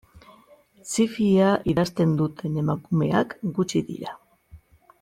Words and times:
Zi-fia 0.91 1.51
idazten 1.75 2.15
duten 2.23 2.57
emakumeak 2.63 3.37
gutxi 3.59 3.83
dira. 3.93 4.19